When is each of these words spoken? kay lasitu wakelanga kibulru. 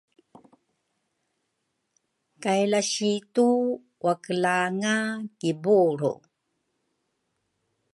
kay 2.43 2.61
lasitu 2.71 3.47
wakelanga 4.05 4.95
kibulru. 5.39 6.13